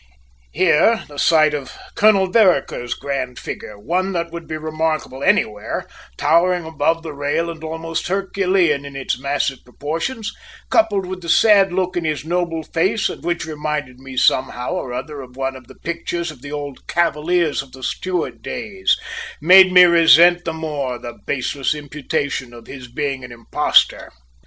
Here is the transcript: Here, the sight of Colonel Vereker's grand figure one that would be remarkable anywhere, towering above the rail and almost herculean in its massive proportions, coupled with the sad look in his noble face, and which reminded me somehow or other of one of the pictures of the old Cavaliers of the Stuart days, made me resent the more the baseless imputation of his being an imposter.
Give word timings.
Here, 0.51 1.03
the 1.07 1.19
sight 1.19 1.53
of 1.53 1.77
Colonel 1.93 2.25
Vereker's 2.27 2.95
grand 2.95 3.37
figure 3.37 3.77
one 3.79 4.13
that 4.13 4.31
would 4.31 4.47
be 4.47 4.57
remarkable 4.57 5.21
anywhere, 5.23 5.85
towering 6.17 6.65
above 6.65 7.03
the 7.03 7.13
rail 7.13 7.51
and 7.51 7.63
almost 7.63 8.07
herculean 8.07 8.83
in 8.83 8.95
its 8.95 9.19
massive 9.19 9.63
proportions, 9.63 10.33
coupled 10.71 11.05
with 11.05 11.21
the 11.21 11.29
sad 11.29 11.71
look 11.71 11.95
in 11.95 12.03
his 12.03 12.25
noble 12.25 12.63
face, 12.63 13.09
and 13.09 13.23
which 13.23 13.45
reminded 13.45 13.99
me 13.99 14.17
somehow 14.17 14.71
or 14.71 14.91
other 14.91 15.21
of 15.21 15.37
one 15.37 15.55
of 15.55 15.67
the 15.67 15.75
pictures 15.75 16.31
of 16.31 16.41
the 16.41 16.51
old 16.51 16.87
Cavaliers 16.87 17.61
of 17.61 17.71
the 17.71 17.83
Stuart 17.83 18.41
days, 18.41 18.97
made 19.39 19.71
me 19.71 19.83
resent 19.83 20.45
the 20.45 20.51
more 20.53 20.97
the 20.97 21.19
baseless 21.27 21.75
imputation 21.75 22.55
of 22.55 22.65
his 22.65 22.87
being 22.87 23.23
an 23.23 23.31
imposter. 23.31 24.11